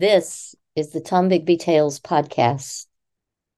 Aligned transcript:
This 0.00 0.54
is 0.74 0.92
the 0.92 1.02
Tombigbee 1.02 1.58
Tales 1.58 2.00
podcast. 2.00 2.86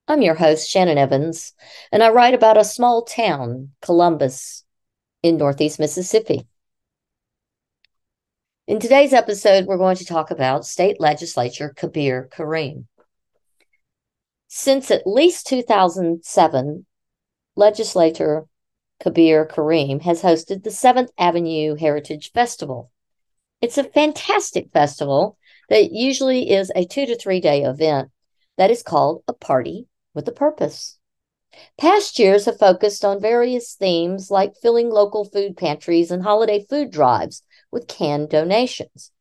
I'm 0.09 0.23
your 0.23 0.35
host, 0.35 0.69
Shannon 0.69 0.99
Evans, 0.99 1.55
and 1.93 2.03
I 2.03 2.09
write 2.09 2.35
about 2.35 2.57
a 2.57 2.65
small 2.65 3.05
town, 3.05 3.71
Columbus, 3.81 4.65
in 5.23 5.37
Northeast 5.37 5.79
Mississippi. 5.79 6.49
In 8.67 8.81
today's 8.81 9.13
episode, 9.13 9.67
we're 9.67 9.77
going 9.77 9.95
to 9.99 10.05
talk 10.05 10.33
about 10.33 10.67
State 10.67 11.01
Legislature 11.01 11.73
Kabir 11.77 12.29
Karriem. 12.33 12.87
Since 14.49 14.91
at 14.91 15.07
least 15.07 15.47
2007, 15.47 16.87
legislator 17.55 18.47
Kabir 18.99 19.47
Karriem 19.47 20.03
has 20.03 20.23
hosted 20.23 20.65
the 20.65 20.73
Seventh 20.73 21.13
Avenue 21.17 21.77
Heritage 21.77 22.33
Festival. 22.33 22.91
It's 23.61 23.79
a 23.79 23.85
fantastic 23.85 24.73
festival 24.73 25.39
that 25.73 25.91
usually 25.91 26.51
is 26.51 26.71
a 26.77 26.85
two 26.85 27.07
to 27.07 27.17
three 27.17 27.41
day 27.41 27.63
event 27.63 28.11
that 28.59 28.71
is 28.71 28.83
called 28.83 29.23
a 29.27 29.33
party 29.33 29.87
with 30.13 30.29
a 30.29 30.33
purpose. 30.33 30.99
Past 31.79 32.19
years 32.19 32.45
have 32.45 32.59
focused 32.59 33.07
on 33.07 33.23
various 33.23 33.75
themes 33.75 34.31
like 34.31 34.53
filling 34.61 34.91
local 34.91 35.25
food 35.25 35.57
pantries 35.57 36.11
and 36.11 36.23
holiday 36.23 36.63
food 36.69 36.91
drives 36.91 37.43
with 37.71 37.89
canned 37.89 38.29
donations, 38.29 39.13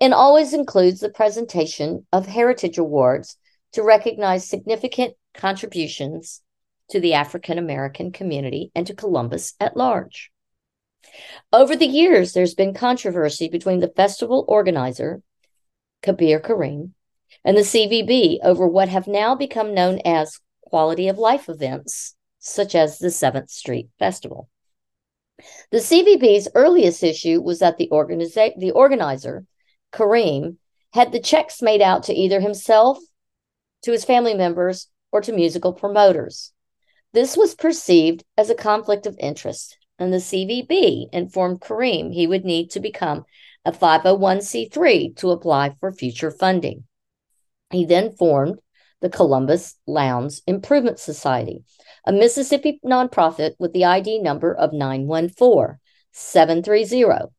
and 0.00 0.14
always 0.14 0.54
includes 0.54 1.00
the 1.00 1.10
presentation 1.10 2.06
of 2.10 2.24
Heritage 2.24 2.78
Awards 2.78 3.36
to 3.72 3.82
recognize 3.82 4.48
significant 4.48 5.14
contributions 5.34 6.40
to 6.88 7.00
the 7.00 7.12
African 7.12 7.58
American 7.58 8.12
community 8.12 8.72
and 8.74 8.86
to 8.86 8.94
Columbus 8.94 9.52
at 9.60 9.76
large. 9.76 10.30
Over 11.52 11.76
the 11.76 11.86
years, 11.86 12.32
there's 12.32 12.54
been 12.54 12.72
controversy 12.72 13.48
between 13.48 13.80
the 13.80 13.92
festival 13.94 14.46
organizer, 14.48 15.22
Kabir 16.02 16.40
Karriem, 16.40 16.92
and 17.44 17.56
the 17.56 17.62
CVB 17.62 18.38
over 18.42 18.66
what 18.66 18.88
have 18.88 19.06
now 19.06 19.34
become 19.34 19.74
known 19.74 20.00
as 20.04 20.40
quality 20.62 21.08
of 21.08 21.18
life 21.18 21.48
events, 21.48 22.14
such 22.38 22.74
as 22.74 22.98
the 22.98 23.08
7th 23.08 23.50
Street 23.50 23.88
Festival. 23.98 24.48
The 25.70 25.78
CVB's 25.78 26.48
earliest 26.54 27.02
issue 27.02 27.40
was 27.40 27.60
that 27.60 27.78
the, 27.78 27.88
organiza- 27.92 28.58
the 28.58 28.72
organizer, 28.72 29.46
Karriem, 29.92 30.56
had 30.92 31.12
the 31.12 31.20
checks 31.20 31.62
made 31.62 31.82
out 31.82 32.04
to 32.04 32.14
either 32.14 32.40
himself, 32.40 32.98
to 33.82 33.92
his 33.92 34.04
family 34.04 34.34
members, 34.34 34.88
or 35.12 35.20
to 35.20 35.32
musical 35.32 35.72
promoters. 35.72 36.52
This 37.12 37.36
was 37.36 37.54
perceived 37.54 38.24
as 38.36 38.50
a 38.50 38.54
conflict 38.54 39.06
of 39.06 39.16
interest, 39.18 39.78
and 39.98 40.12
the 40.12 40.18
CVB 40.18 41.08
informed 41.12 41.60
Karriem 41.60 42.12
he 42.12 42.26
would 42.26 42.44
need 42.44 42.70
to 42.70 42.80
become 42.80 43.24
a 43.64 43.72
501c3 43.72 45.16
to 45.16 45.30
apply 45.30 45.74
for 45.80 45.92
future 45.92 46.30
funding. 46.30 46.84
He 47.70 47.84
then 47.84 48.12
formed 48.12 48.60
the 49.00 49.10
Columbus 49.10 49.76
Lowndes 49.86 50.42
Improvement 50.46 50.98
Society, 50.98 51.64
a 52.04 52.12
Mississippi 52.12 52.80
nonprofit 52.84 53.52
with 53.58 53.72
the 53.72 53.84
ID 53.84 54.20
number 54.20 54.54
of 54.54 54.72
914 54.72 55.78
730, 56.12 57.30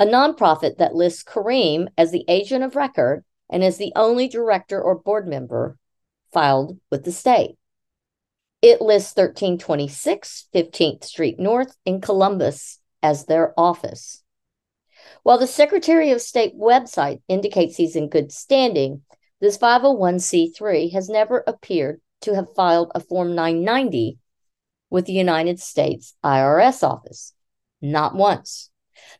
a 0.00 0.04
nonprofit 0.04 0.78
that 0.78 0.94
lists 0.94 1.22
Karriem 1.22 1.88
as 1.96 2.10
the 2.10 2.24
agent 2.28 2.64
of 2.64 2.76
record 2.76 3.24
and 3.48 3.62
as 3.62 3.78
the 3.78 3.92
only 3.94 4.28
director 4.28 4.80
or 4.80 4.98
board 4.98 5.26
member 5.26 5.78
filed 6.32 6.78
with 6.90 7.04
the 7.04 7.12
state. 7.12 7.56
It 8.64 8.80
lists 8.80 9.14
1326 9.14 10.48
15th 10.54 11.04
Street 11.04 11.38
North 11.38 11.76
in 11.84 12.00
Columbus 12.00 12.78
as 13.02 13.26
their 13.26 13.52
office. 13.60 14.22
While 15.22 15.36
the 15.36 15.46
Secretary 15.46 16.12
of 16.12 16.22
State 16.22 16.58
website 16.58 17.20
indicates 17.28 17.76
he's 17.76 17.94
in 17.94 18.08
good 18.08 18.32
standing, 18.32 19.02
this 19.38 19.58
501c3 19.58 20.92
has 20.94 21.10
never 21.10 21.44
appeared 21.46 22.00
to 22.22 22.34
have 22.36 22.54
filed 22.54 22.90
a 22.94 23.00
Form 23.00 23.34
990 23.34 24.18
with 24.88 25.04
the 25.04 25.12
United 25.12 25.60
States 25.60 26.14
IRS 26.24 26.82
office. 26.82 27.34
Not 27.82 28.14
once. 28.14 28.70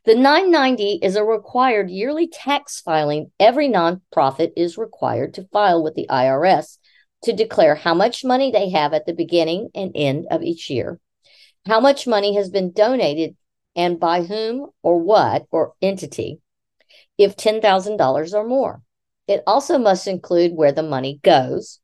The 0.06 0.14
990 0.14 1.00
is 1.02 1.16
a 1.16 1.22
required 1.22 1.90
yearly 1.90 2.28
tax 2.28 2.80
filing 2.80 3.30
every 3.38 3.68
nonprofit 3.68 4.52
is 4.56 4.78
required 4.78 5.34
to 5.34 5.48
file 5.52 5.82
with 5.82 5.96
the 5.96 6.06
IRS 6.08 6.78
to 7.24 7.32
declare 7.32 7.74
how 7.74 7.94
much 7.94 8.24
money 8.24 8.50
they 8.50 8.70
have 8.70 8.92
at 8.92 9.06
the 9.06 9.14
beginning 9.14 9.70
and 9.74 9.92
end 9.94 10.26
of 10.30 10.42
each 10.42 10.70
year, 10.70 10.98
how 11.66 11.80
much 11.80 12.06
money 12.06 12.36
has 12.36 12.50
been 12.50 12.72
donated 12.72 13.36
and 13.76 13.98
by 13.98 14.22
whom 14.22 14.68
or 14.82 14.98
what 14.98 15.46
or 15.50 15.74
entity, 15.82 16.40
if 17.18 17.36
$10,000 17.36 18.34
or 18.34 18.46
more. 18.46 18.82
It 19.26 19.42
also 19.46 19.78
must 19.78 20.06
include 20.06 20.52
where 20.52 20.72
the 20.72 20.82
money 20.82 21.18
goes, 21.22 21.80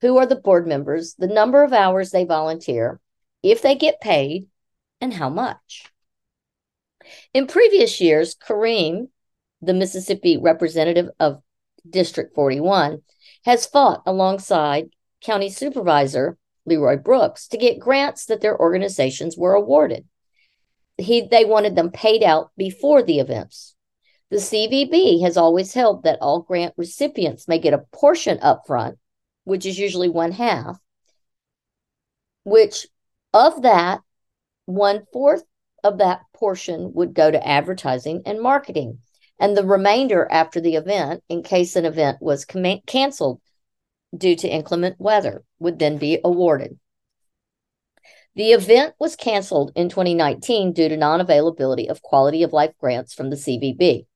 who 0.00 0.18
are 0.18 0.26
the 0.26 0.36
board 0.36 0.66
members, 0.66 1.14
the 1.14 1.28
number 1.28 1.62
of 1.62 1.72
hours 1.72 2.10
they 2.10 2.24
volunteer, 2.24 3.00
if 3.42 3.62
they 3.62 3.76
get 3.76 4.00
paid, 4.00 4.46
and 5.00 5.14
how 5.14 5.28
much. 5.28 5.86
In 7.32 7.46
previous 7.46 8.00
years, 8.00 8.34
Karriem, 8.34 9.08
the 9.60 9.74
Mississippi 9.74 10.38
representative 10.38 11.08
of 11.20 11.40
District 11.88 12.34
41, 12.34 13.02
has 13.44 13.66
fought 13.66 14.02
alongside 14.06 14.90
County 15.20 15.50
Supervisor 15.50 16.38
Leroy 16.64 16.96
Brooks 16.96 17.48
to 17.48 17.56
get 17.56 17.78
grants 17.78 18.26
that 18.26 18.40
their 18.40 18.58
organizations 18.58 19.36
were 19.36 19.54
awarded. 19.54 20.06
He, 20.96 21.22
they 21.22 21.44
wanted 21.44 21.74
them 21.74 21.90
paid 21.90 22.22
out 22.22 22.50
before 22.56 23.02
the 23.02 23.18
events. 23.18 23.74
The 24.30 24.36
CVB 24.38 25.22
has 25.22 25.36
always 25.36 25.74
held 25.74 26.04
that 26.04 26.18
all 26.20 26.40
grant 26.40 26.74
recipients 26.76 27.48
may 27.48 27.58
get 27.58 27.74
a 27.74 27.84
portion 27.92 28.38
upfront, 28.38 28.96
which 29.44 29.66
is 29.66 29.78
usually 29.78 30.08
one 30.08 30.32
half, 30.32 30.78
which 32.44 32.86
of 33.34 33.62
that, 33.62 34.00
one 34.66 35.04
fourth 35.12 35.44
of 35.82 35.98
that 35.98 36.22
portion 36.34 36.92
would 36.94 37.14
go 37.14 37.30
to 37.30 37.46
advertising 37.46 38.22
and 38.24 38.40
marketing, 38.40 38.98
and 39.42 39.56
the 39.56 39.66
remainder 39.66 40.28
after 40.30 40.60
the 40.60 40.76
event, 40.76 41.24
in 41.28 41.42
case 41.42 41.74
an 41.74 41.84
event 41.84 42.18
was 42.20 42.44
com- 42.44 42.80
canceled 42.86 43.40
due 44.16 44.36
to 44.36 44.48
inclement 44.48 45.00
weather, 45.00 45.42
would 45.58 45.80
then 45.80 45.98
be 45.98 46.20
awarded. 46.22 46.78
The 48.36 48.52
event 48.52 48.94
was 49.00 49.16
canceled 49.16 49.72
in 49.74 49.88
2019 49.88 50.72
due 50.72 50.88
to 50.88 50.96
non 50.96 51.20
availability 51.20 51.88
of 51.88 52.02
quality 52.02 52.44
of 52.44 52.52
life 52.52 52.72
grants 52.78 53.14
from 53.14 53.30
the 53.30 53.36
CVB. 53.36 54.06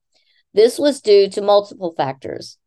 This 0.53 0.79
was 0.79 1.01
due 1.01 1.29
to 1.31 1.41
multiple 1.41 1.93
factors. 1.97 2.57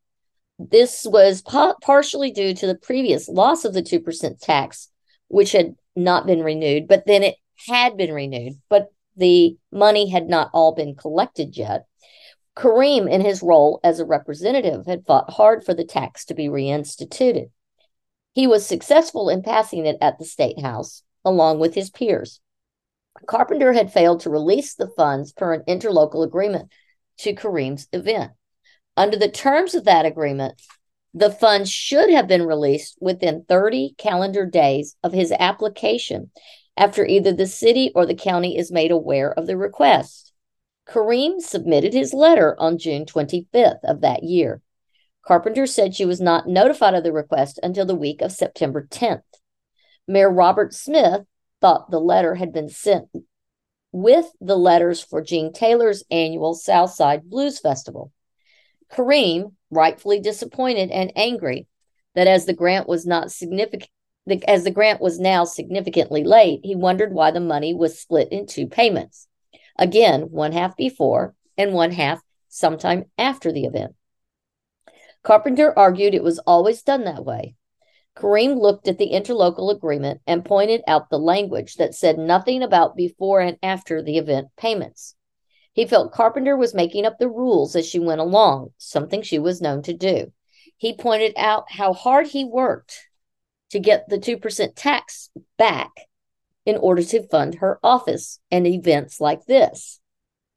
This 0.58 1.06
was 1.06 1.40
pa- 1.40 1.76
partially 1.80 2.30
due 2.30 2.52
to 2.52 2.66
the 2.66 2.76
previous 2.76 3.26
loss 3.26 3.64
of 3.64 3.72
the 3.72 3.82
2% 3.82 4.38
tax, 4.38 4.90
which 5.28 5.52
had 5.52 5.76
not 5.96 6.26
been 6.26 6.42
renewed, 6.42 6.88
but 6.88 7.06
then 7.06 7.22
it 7.22 7.36
had 7.68 7.96
been 7.96 8.12
renewed, 8.12 8.60
but 8.68 8.92
the 9.16 9.56
money 9.72 10.10
had 10.10 10.28
not 10.28 10.50
all 10.52 10.74
been 10.74 10.94
collected 10.94 11.56
yet. 11.56 11.86
Karriem, 12.60 13.10
in 13.10 13.22
his 13.22 13.42
role 13.42 13.80
as 13.82 14.00
a 14.00 14.04
representative, 14.04 14.84
had 14.84 15.06
fought 15.06 15.30
hard 15.30 15.64
for 15.64 15.72
the 15.72 15.84
tax 15.84 16.26
to 16.26 16.34
be 16.34 16.48
reinstituted. 16.48 17.48
He 18.34 18.46
was 18.46 18.66
successful 18.66 19.30
in 19.30 19.42
passing 19.42 19.86
it 19.86 19.96
at 20.02 20.18
the 20.18 20.26
State 20.26 20.60
House, 20.60 21.02
along 21.24 21.58
with 21.58 21.74
his 21.74 21.88
peers. 21.88 22.38
Carpenter 23.26 23.72
had 23.72 23.90
failed 23.90 24.20
to 24.20 24.30
release 24.30 24.74
the 24.74 24.88
funds 24.88 25.32
per 25.32 25.54
an 25.54 25.62
interlocal 25.66 26.22
agreement 26.22 26.70
to 27.18 27.34
Karriem's 27.34 27.88
event. 27.94 28.32
Under 28.94 29.16
the 29.16 29.30
terms 29.30 29.74
of 29.74 29.84
that 29.84 30.04
agreement, 30.04 30.60
the 31.14 31.30
funds 31.30 31.70
should 31.70 32.10
have 32.10 32.28
been 32.28 32.44
released 32.44 32.98
within 33.00 33.46
30 33.48 33.94
calendar 33.96 34.44
days 34.44 34.96
of 35.02 35.14
his 35.14 35.32
application 35.32 36.30
after 36.76 37.06
either 37.06 37.32
the 37.32 37.46
city 37.46 37.90
or 37.94 38.04
the 38.04 38.14
county 38.14 38.58
is 38.58 38.70
made 38.70 38.90
aware 38.90 39.32
of 39.32 39.46
the 39.46 39.56
request. 39.56 40.29
Karriem 40.90 41.40
submitted 41.40 41.94
his 41.94 42.12
letter 42.12 42.56
on 42.58 42.76
June 42.76 43.06
25th 43.06 43.84
of 43.84 44.00
that 44.00 44.24
year. 44.24 44.60
Carpenter 45.24 45.66
said 45.66 45.94
she 45.94 46.04
was 46.04 46.20
not 46.20 46.48
notified 46.48 46.94
of 46.94 47.04
the 47.04 47.12
request 47.12 47.60
until 47.62 47.86
the 47.86 47.94
week 47.94 48.20
of 48.20 48.32
September 48.32 48.88
10th. 48.90 49.22
Mayor 50.08 50.30
Robert 50.30 50.74
Smith 50.74 51.22
thought 51.60 51.90
the 51.90 52.00
letter 52.00 52.34
had 52.34 52.52
been 52.52 52.68
sent 52.68 53.08
with 53.92 54.26
the 54.40 54.56
letters 54.56 55.00
for 55.00 55.22
Gene 55.22 55.52
Taylor's 55.52 56.02
annual 56.10 56.54
Southside 56.54 57.30
Blues 57.30 57.60
Festival. 57.60 58.10
Karriem, 58.90 59.52
rightfully 59.70 60.18
disappointed 60.18 60.90
and 60.90 61.12
angry 61.14 61.68
that 62.16 62.26
as 62.26 62.46
the 62.46 62.52
grant 62.52 62.88
was 62.88 63.06
not 63.06 63.30
significant 63.30 63.90
as 64.46 64.64
the 64.64 64.70
grant 64.70 65.00
was 65.00 65.18
now 65.18 65.44
significantly 65.44 66.24
late, 66.24 66.60
he 66.62 66.76
wondered 66.76 67.12
why 67.12 67.30
the 67.30 67.40
money 67.40 67.74
was 67.74 67.98
split 67.98 68.28
in 68.30 68.46
two 68.46 68.66
payments. 68.66 69.26
Again, 69.80 70.24
one 70.30 70.52
half 70.52 70.76
before 70.76 71.34
and 71.56 71.72
one 71.72 71.90
half 71.90 72.20
sometime 72.48 73.06
after 73.16 73.50
the 73.50 73.64
event. 73.64 73.94
Carpenter 75.22 75.76
argued 75.76 76.14
it 76.14 76.22
was 76.22 76.38
always 76.40 76.82
done 76.82 77.04
that 77.04 77.24
way. 77.24 77.54
Karriem 78.14 78.60
looked 78.60 78.88
at 78.88 78.98
the 78.98 79.10
interlocal 79.12 79.74
agreement 79.74 80.20
and 80.26 80.44
pointed 80.44 80.82
out 80.86 81.08
the 81.08 81.18
language 81.18 81.76
that 81.76 81.94
said 81.94 82.18
nothing 82.18 82.62
about 82.62 82.94
before 82.94 83.40
and 83.40 83.56
after 83.62 84.02
the 84.02 84.18
event 84.18 84.48
payments. 84.58 85.14
He 85.72 85.86
felt 85.86 86.12
Carpenter 86.12 86.58
was 86.58 86.74
making 86.74 87.06
up 87.06 87.18
the 87.18 87.28
rules 87.28 87.74
as 87.74 87.86
she 87.88 87.98
went 87.98 88.20
along, 88.20 88.72
something 88.76 89.22
she 89.22 89.38
was 89.38 89.62
known 89.62 89.82
to 89.84 89.94
do. 89.94 90.30
He 90.76 90.94
pointed 90.94 91.32
out 91.38 91.70
how 91.70 91.94
hard 91.94 92.26
he 92.26 92.44
worked 92.44 93.08
to 93.70 93.78
get 93.78 94.08
the 94.08 94.18
2% 94.18 94.72
tax 94.74 95.30
back 95.56 95.90
in 96.64 96.76
order 96.76 97.02
to 97.02 97.26
fund 97.28 97.56
her 97.56 97.78
office 97.82 98.38
and 98.50 98.66
events 98.66 99.20
like 99.20 99.46
this. 99.46 100.00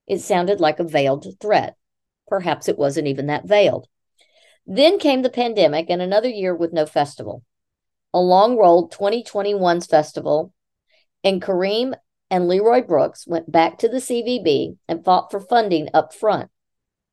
It 0.07 0.19
sounded 0.19 0.59
like 0.59 0.79
a 0.79 0.83
veiled 0.83 1.25
threat. 1.39 1.75
Perhaps 2.27 2.67
it 2.67 2.77
wasn't 2.77 3.07
even 3.07 3.27
that 3.27 3.47
veiled. 3.47 3.87
Then 4.65 4.99
came 4.99 5.21
the 5.21 5.29
pandemic 5.29 5.89
and 5.89 6.01
another 6.01 6.29
year 6.29 6.55
with 6.55 6.73
no 6.73 6.85
festival. 6.85 7.43
Along 8.13 8.57
rolled 8.57 8.93
2021's 8.93 9.87
festival, 9.87 10.53
and 11.23 11.41
Karriem 11.41 11.95
and 12.29 12.47
Leroy 12.47 12.81
Brooks 12.81 13.27
went 13.27 13.51
back 13.51 13.77
to 13.79 13.87
the 13.87 13.97
CVB 13.97 14.77
and 14.87 15.03
fought 15.03 15.31
for 15.31 15.39
funding 15.39 15.89
up 15.93 16.13
front. 16.13 16.49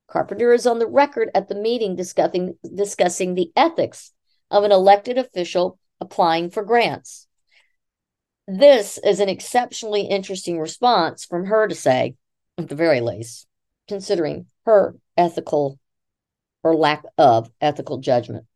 Carpenter 0.08 0.52
is 0.52 0.66
on 0.66 0.78
the 0.78 0.86
record 0.86 1.31
at 1.34 1.48
the 1.48 1.54
meeting 1.54 1.94
discussing, 1.94 2.56
discussing 2.75 3.34
the 3.34 3.52
ethics 3.54 4.12
of 4.50 4.64
an 4.64 4.72
elected 4.72 5.16
official 5.16 5.78
applying 6.00 6.50
for 6.50 6.64
grants. 6.64 7.28
This 8.52 8.99
is 8.99 9.20
an 9.20 9.29
exceptionally 9.29 10.02
interesting 10.02 10.58
response 10.58 11.25
from 11.25 11.44
her 11.44 11.69
to 11.69 11.75
say, 11.76 12.17
at 12.58 12.69
the 12.69 12.75
very 12.75 13.00
least, 13.00 13.47
considering 13.87 14.47
her 14.67 14.97
ethical 15.17 15.79
or 16.64 16.75
lack 16.75 17.05
of 17.17 17.49
ethical 17.61 17.99
judgment. 17.99 18.47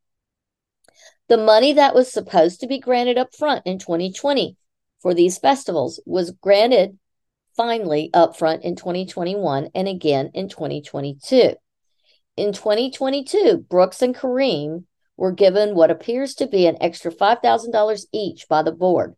The 1.28 1.36
money 1.36 1.74
that 1.74 1.94
was 1.94 2.12
supposed 2.12 2.58
to 2.60 2.66
be 2.66 2.80
granted 2.80 3.18
up 3.18 3.36
front 3.36 3.66
in 3.66 3.78
2020 3.78 4.56
for 5.00 5.14
these 5.14 5.38
festivals 5.38 6.00
was 6.04 6.32
granted 6.32 6.98
finally 7.56 8.10
up 8.12 8.36
front 8.36 8.64
in 8.64 8.74
2021 8.74 9.68
and 9.76 9.86
again 9.86 10.32
in 10.34 10.48
2022. 10.48 11.54
In 12.36 12.52
2022, 12.52 13.64
Brooks 13.70 14.02
and 14.02 14.12
Karriem 14.12 14.86
were 15.16 15.30
given 15.30 15.76
what 15.76 15.92
appears 15.92 16.34
to 16.34 16.48
be 16.48 16.66
an 16.66 16.78
extra 16.80 17.12
$5,000 17.12 18.06
each 18.12 18.48
by 18.48 18.60
the 18.60 18.72
board. 18.72 19.14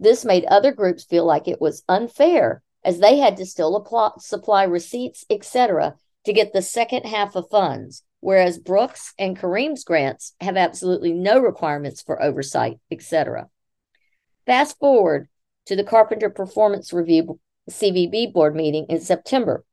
This 0.00 0.24
made 0.24 0.46
other 0.46 0.72
groups 0.72 1.04
feel 1.04 1.26
like 1.26 1.46
it 1.46 1.60
was 1.60 1.84
unfair 1.86 2.62
as 2.82 2.98
they 3.00 3.18
had 3.18 3.36
to 3.36 3.44
still 3.44 3.76
apply, 3.76 4.12
supply 4.18 4.62
receipts, 4.62 5.26
etc., 5.28 5.96
to 6.24 6.32
get 6.32 6.54
the 6.54 6.62
second 6.62 7.04
half 7.04 7.36
of 7.36 7.50
funds, 7.50 8.02
whereas 8.20 8.58
Brooks 8.58 9.12
and 9.18 9.38
Karriem's 9.38 9.84
grants 9.84 10.34
have 10.40 10.56
absolutely 10.56 11.12
no 11.12 11.38
requirements 11.38 12.00
for 12.00 12.22
oversight, 12.22 12.78
etc. 12.90 13.50
Fast 14.46 14.78
forward 14.78 15.28
to 15.66 15.76
the 15.76 15.84
Carpenter 15.84 16.30
Performance 16.30 16.94
Review 16.94 17.38
CVB 17.68 18.32
board 18.32 18.56
meeting 18.56 18.86
in 18.88 19.00
September, 19.00 19.64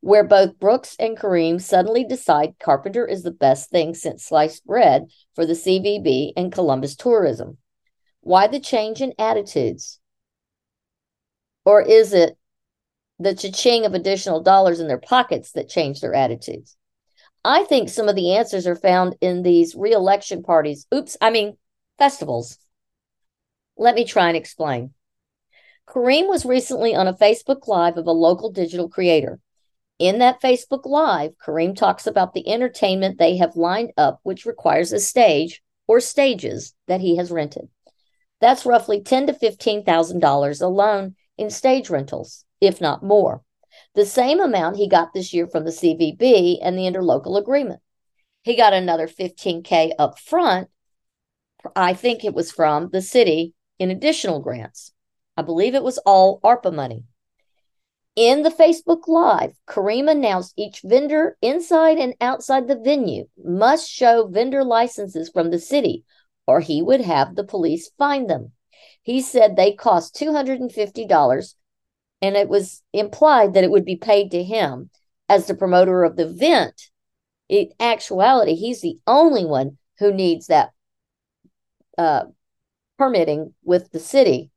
where 0.00 0.24
both 0.24 0.60
Brooks 0.60 0.94
and 1.00 1.18
Karriem 1.18 1.60
suddenly 1.60 2.04
decide 2.04 2.58
Carpenter 2.60 3.04
is 3.04 3.24
the 3.24 3.32
best 3.32 3.70
thing 3.70 3.94
since 3.94 4.24
sliced 4.24 4.64
bread 4.64 5.06
for 5.34 5.44
the 5.44 5.54
CVB 5.54 6.34
and 6.36 6.52
Columbus 6.52 6.94
tourism. 6.94 7.58
Why 8.22 8.46
the 8.46 8.60
change 8.60 9.00
in 9.00 9.12
attitudes? 9.18 10.00
Or 11.64 11.82
is 11.82 12.12
it 12.12 12.38
the 13.18 13.34
cha-ching 13.34 13.84
of 13.84 13.94
additional 13.94 14.42
dollars 14.42 14.80
in 14.80 14.88
their 14.88 14.98
pockets 14.98 15.52
that 15.52 15.68
change 15.68 16.00
their 16.00 16.14
attitudes? 16.14 16.76
I 17.44 17.64
think 17.64 17.88
some 17.88 18.08
of 18.08 18.14
the 18.14 18.36
answers 18.36 18.66
are 18.66 18.76
found 18.76 19.16
in 19.20 19.42
these 19.42 19.74
reelection 19.74 20.44
parties. 20.44 20.86
Oops, 20.94 21.16
I 21.20 21.30
mean 21.30 21.56
festivals. 21.98 22.58
Let 23.76 23.96
me 23.96 24.04
try 24.04 24.28
and 24.28 24.36
explain. 24.36 24.94
Karriem 25.88 26.28
was 26.28 26.46
recently 26.46 26.94
on 26.94 27.08
a 27.08 27.14
Facebook 27.14 27.66
Live 27.66 27.96
of 27.96 28.06
a 28.06 28.12
local 28.12 28.52
digital 28.52 28.88
creator. 28.88 29.40
In 29.98 30.20
that 30.20 30.40
Facebook 30.40 30.86
Live, 30.86 31.32
Karriem 31.44 31.74
talks 31.76 32.06
about 32.06 32.34
the 32.34 32.48
entertainment 32.48 33.18
they 33.18 33.36
have 33.38 33.56
lined 33.56 33.92
up, 33.96 34.20
which 34.22 34.46
requires 34.46 34.92
a 34.92 35.00
stage 35.00 35.60
or 35.88 35.98
stages 35.98 36.74
that 36.86 37.00
he 37.00 37.16
has 37.16 37.32
rented. 37.32 37.68
That's 38.42 38.66
roughly 38.66 39.00
ten 39.00 39.28
to 39.28 39.32
fifteen 39.32 39.84
thousand 39.84 40.18
dollars 40.18 40.60
alone 40.60 41.14
in 41.38 41.48
stage 41.48 41.88
rentals, 41.88 42.44
if 42.60 42.80
not 42.80 43.04
more. 43.04 43.44
The 43.94 44.04
same 44.04 44.40
amount 44.40 44.76
he 44.76 44.88
got 44.88 45.14
this 45.14 45.32
year 45.32 45.46
from 45.46 45.64
the 45.64 45.70
CVB 45.70 46.58
and 46.60 46.76
the 46.76 46.82
interlocal 46.82 47.38
agreement. 47.38 47.80
He 48.42 48.56
got 48.56 48.72
another 48.72 49.06
15K 49.06 49.92
up 49.96 50.18
front. 50.18 50.68
I 51.76 51.94
think 51.94 52.24
it 52.24 52.34
was 52.34 52.50
from 52.50 52.90
the 52.90 53.00
city 53.00 53.54
in 53.78 53.92
additional 53.92 54.40
grants. 54.40 54.92
I 55.36 55.42
believe 55.42 55.76
it 55.76 55.84
was 55.84 55.98
all 55.98 56.40
ARPA 56.40 56.74
money. 56.74 57.04
In 58.16 58.42
the 58.42 58.50
Facebook 58.50 59.06
Live, 59.06 59.52
Karriem 59.68 60.10
announced 60.10 60.54
each 60.56 60.82
vendor 60.84 61.38
inside 61.40 61.98
and 61.98 62.14
outside 62.20 62.66
the 62.66 62.76
venue 62.76 63.28
must 63.42 63.88
show 63.88 64.26
vendor 64.26 64.64
licenses 64.64 65.30
from 65.30 65.50
the 65.52 65.60
city, 65.60 66.04
or 66.46 66.60
he 66.60 66.82
would 66.82 67.00
have 67.00 67.34
the 67.34 67.44
police 67.44 67.90
find 67.98 68.28
them. 68.28 68.52
He 69.02 69.20
said 69.20 69.56
they 69.56 69.72
cost 69.72 70.14
$250, 70.14 71.54
and 72.20 72.36
it 72.36 72.48
was 72.48 72.82
implied 72.92 73.54
that 73.54 73.64
it 73.64 73.70
would 73.70 73.84
be 73.84 73.96
paid 73.96 74.30
to 74.30 74.42
him 74.42 74.90
as 75.28 75.46
the 75.46 75.54
promoter 75.54 76.04
of 76.04 76.16
the 76.16 76.28
event. 76.28 76.90
In 77.48 77.70
actuality, 77.80 78.54
he's 78.54 78.80
the 78.80 78.98
only 79.06 79.44
one 79.44 79.78
who 79.98 80.12
needs 80.12 80.46
that 80.46 80.70
uh, 81.98 82.24
permitting 82.98 83.54
with 83.64 83.90
the 83.90 83.98
city 83.98 84.50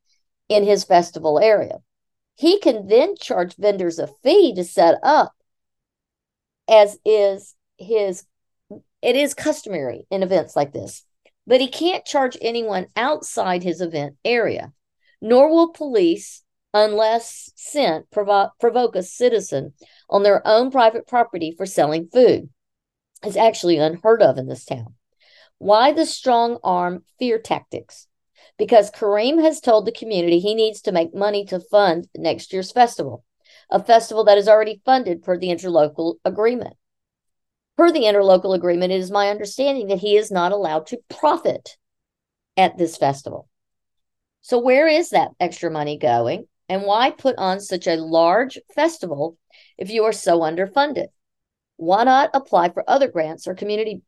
in 0.48 0.64
his 0.64 0.84
festival 0.84 1.38
area. 1.38 1.78
He 2.36 2.60
can 2.60 2.86
then 2.86 3.16
charge 3.16 3.56
vendors 3.56 3.98
a 3.98 4.06
fee 4.06 4.54
to 4.54 4.64
set 4.64 4.98
up, 5.02 5.32
as 6.68 6.98
is 7.04 7.54
his, 7.78 8.24
it 9.02 9.16
is 9.16 9.34
customary 9.34 10.06
in 10.10 10.22
events 10.22 10.54
like 10.54 10.72
this. 10.72 11.05
But 11.46 11.60
he 11.60 11.68
can't 11.68 12.04
charge 12.04 12.36
anyone 12.40 12.86
outside 12.96 13.62
his 13.62 13.80
event 13.80 14.16
area, 14.24 14.72
nor 15.20 15.48
will 15.48 15.72
police, 15.72 16.42
unless 16.74 17.52
sent, 17.54 18.10
provo- 18.10 18.50
provoke 18.60 18.96
a 18.96 19.02
citizen 19.02 19.74
on 20.10 20.22
their 20.22 20.46
own 20.46 20.70
private 20.70 21.06
property 21.06 21.54
for 21.56 21.66
selling 21.66 22.08
food. 22.08 22.48
It's 23.22 23.36
actually 23.36 23.78
unheard 23.78 24.22
of 24.22 24.38
in 24.38 24.48
this 24.48 24.64
town. 24.64 24.94
Why 25.58 25.92
the 25.92 26.04
strong 26.04 26.58
arm 26.62 27.04
fear 27.18 27.38
tactics? 27.38 28.08
because 28.58 28.90
Karriem 28.90 29.42
has 29.42 29.60
told 29.60 29.86
the 29.86 29.92
community 29.92 30.38
he 30.38 30.54
needs 30.54 30.80
to 30.82 30.92
make 30.92 31.14
money 31.14 31.44
to 31.46 31.60
fund 31.60 32.08
next 32.16 32.52
year's 32.52 32.72
festival, 32.72 33.24
a 33.70 33.82
festival 33.82 34.24
that 34.24 34.38
is 34.38 34.48
already 34.48 34.80
funded 34.84 35.22
per 35.22 35.38
the 35.38 35.48
interlocal 35.48 36.16
agreement. 36.24 36.76
Per 37.76 37.92
the 37.92 38.04
interlocal 38.04 38.54
agreement, 38.54 38.92
it 38.92 39.00
is 39.00 39.10
my 39.10 39.28
understanding 39.28 39.88
that 39.88 39.98
he 39.98 40.16
is 40.16 40.30
not 40.30 40.52
allowed 40.52 40.86
to 40.86 41.00
profit 41.10 41.76
at 42.56 42.78
this 42.78 42.96
festival. 42.96 43.48
So, 44.40 44.58
where 44.58 44.86
is 44.86 45.10
that 45.10 45.32
extra 45.38 45.70
money 45.70 45.98
going? 45.98 46.46
And 46.68 46.82
why 46.82 47.10
put 47.10 47.36
on 47.36 47.60
such 47.60 47.86
a 47.86 47.96
large 47.96 48.58
festival 48.74 49.36
if 49.76 49.90
you 49.90 50.04
are 50.04 50.12
so 50.12 50.40
underfunded? 50.40 51.08
Why 51.76 52.04
not 52.04 52.30
apply 52.32 52.70
for 52.70 52.88
other 52.88 53.08
grants 53.08 53.46
or 53.46 53.54
community 53.54 54.02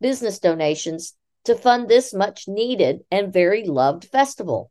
business 0.00 0.38
donations 0.38 1.14
to 1.44 1.54
fund 1.54 1.88
this 1.88 2.12
much 2.12 2.48
needed 2.48 3.04
and 3.10 3.32
very 3.32 3.64
loved 3.64 4.06
festival? 4.06 4.70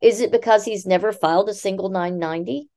Is 0.00 0.20
it 0.20 0.32
because 0.32 0.64
he's 0.64 0.86
never 0.86 1.12
filed 1.12 1.48
a 1.48 1.54
single 1.54 1.90
990? 1.90 2.68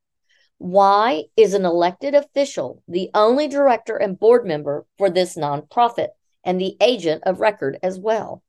Why 0.60 1.26
is 1.36 1.54
an 1.54 1.66
elected 1.66 2.16
official 2.16 2.82
the 2.88 3.10
only 3.14 3.48
director 3.48 3.96
and 3.96 4.20
board 4.20 4.46
member 4.46 4.86
for 4.98 5.10
this 5.10 5.38
nonprofit 5.38 6.10
and 6.44 6.60
the 6.60 6.76
agent 6.82 7.24
of 7.26 7.40
record 7.40 7.78
as 7.84 8.00
well? 8.00 8.44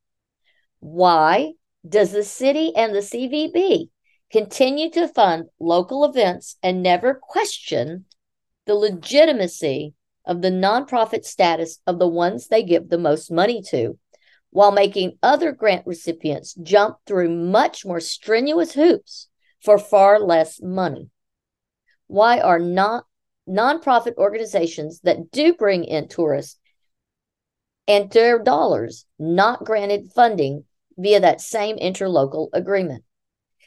Why 0.80 1.52
does 1.86 2.12
the 2.12 2.24
city 2.24 2.74
and 2.74 2.94
the 2.94 3.00
CVB 3.00 3.90
continue 4.30 4.90
to 4.90 5.08
fund 5.08 5.48
local 5.60 6.04
events 6.04 6.56
and 6.62 6.82
never 6.82 7.14
question 7.14 8.06
the 8.66 8.74
legitimacy 8.74 9.94
of 10.24 10.42
the 10.42 10.50
nonprofit 10.50 11.24
status 11.24 11.78
of 11.86 11.98
the 11.98 12.08
ones 12.08 12.48
they 12.48 12.62
give 12.62 12.88
the 12.88 12.98
most 12.98 13.30
money 13.30 13.62
to 13.62 13.98
while 14.50 14.72
making 14.72 15.18
other 15.22 15.52
grant 15.52 15.86
recipients 15.86 16.54
jump 16.62 16.96
through 17.06 17.28
much 17.28 17.84
more 17.84 18.00
strenuous 18.00 18.72
hoops 18.72 19.28
for 19.62 19.78
far 19.78 20.18
less 20.20 20.60
money. 20.62 21.10
Why 22.08 22.40
are 22.40 22.58
not 22.58 23.04
nonprofit 23.48 24.16
organizations 24.16 25.00
that 25.04 25.30
do 25.30 25.54
bring 25.54 25.84
in 25.84 26.08
tourists 26.08 26.58
and 27.86 28.10
their 28.10 28.38
dollars 28.38 29.06
not 29.18 29.64
granted 29.64 30.12
funding 30.12 30.64
via 30.96 31.20
that 31.20 31.40
same 31.40 31.76
interlocal 31.76 32.48
agreement? 32.52 33.04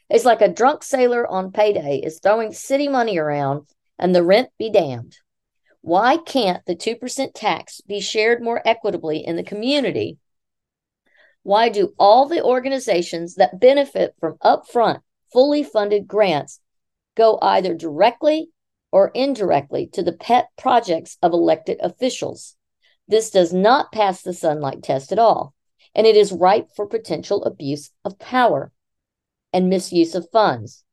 It's 0.09 0.25
like 0.25 0.41
a 0.41 0.49
drunk 0.49 0.83
sailor 0.83 1.25
on 1.25 1.53
payday 1.53 2.01
is 2.03 2.19
throwing 2.19 2.51
city 2.51 2.89
money 2.89 3.17
around 3.17 3.67
and 3.97 4.13
the 4.13 4.23
rent 4.23 4.49
be 4.59 4.69
damned. 4.69 5.15
Why 5.79 6.17
can't 6.17 6.63
the 6.65 6.75
2% 6.75 7.31
tax 7.33 7.81
be 7.81 8.01
shared 8.01 8.43
more 8.43 8.61
equitably 8.65 9.25
in 9.25 9.37
the 9.37 9.43
community 9.43 10.19
why 11.43 11.69
do 11.69 11.93
all 11.97 12.27
the 12.27 12.43
organizations 12.43 13.35
that 13.35 13.59
benefit 13.59 14.15
from 14.19 14.37
upfront, 14.43 14.99
fully 15.33 15.63
funded 15.63 16.07
grants 16.07 16.59
go 17.15 17.37
either 17.41 17.73
directly 17.73 18.49
or 18.91 19.11
indirectly 19.13 19.87
to 19.93 20.03
the 20.03 20.13
pet 20.13 20.49
projects 20.57 21.17
of 21.21 21.33
elected 21.33 21.79
officials. 21.81 22.55
This 23.07 23.29
does 23.29 23.53
not 23.53 23.91
pass 23.91 24.21
the 24.21 24.33
sunlight 24.33 24.83
test 24.83 25.11
at 25.11 25.19
all, 25.19 25.53
and 25.95 26.05
it 26.05 26.15
is 26.15 26.31
ripe 26.31 26.69
for 26.75 26.85
potential 26.85 27.43
abuse 27.43 27.91
of 28.05 28.19
power 28.19 28.71
and 29.53 29.69
misuse 29.69 30.15
of 30.15 30.29
funds. 30.31 30.83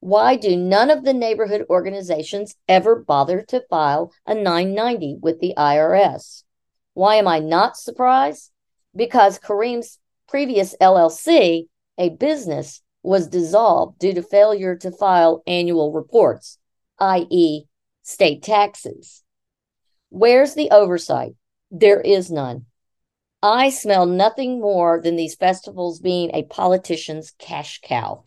Why 0.00 0.36
do 0.36 0.56
none 0.56 0.90
of 0.90 1.02
the 1.04 1.14
neighborhood 1.14 1.64
organizations 1.70 2.56
ever 2.68 2.94
bother 2.94 3.42
to 3.48 3.64
file 3.70 4.12
a 4.26 4.34
990 4.34 5.16
with 5.22 5.40
the 5.40 5.54
IRS? 5.56 6.44
Why 6.92 7.16
am 7.16 7.26
I 7.26 7.38
not 7.38 7.76
surprised? 7.76 8.50
Because 8.94 9.38
Karriem's 9.38 9.98
previous 10.28 10.76
LLC, 10.80 11.68
a 11.96 12.08
business, 12.10 12.82
was 13.04 13.28
dissolved 13.28 13.98
due 13.98 14.14
to 14.14 14.22
failure 14.22 14.74
to 14.74 14.90
file 14.90 15.42
annual 15.46 15.92
reports, 15.92 16.58
i.e., 16.98 17.64
state 18.02 18.42
taxes. 18.42 19.22
Where's 20.08 20.54
the 20.54 20.70
oversight? 20.70 21.34
There 21.70 22.00
is 22.00 22.30
none. 22.30 22.64
I 23.42 23.68
smell 23.68 24.06
nothing 24.06 24.58
more 24.58 25.02
than 25.02 25.16
these 25.16 25.34
festivals 25.34 26.00
being 26.00 26.30
a 26.32 26.44
politician's 26.44 27.32
cash 27.38 27.80
cow. 27.82 28.24